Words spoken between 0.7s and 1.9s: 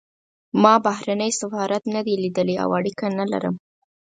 بهرنی سفارت